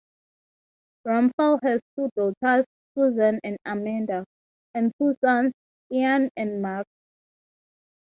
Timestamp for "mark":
6.59-6.87